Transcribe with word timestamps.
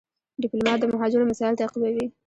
ډيپلومات 0.41 0.77
د 0.81 0.85
مهاجرو 0.93 1.29
مسایل 1.31 1.55
تعقیبوي. 1.59 2.05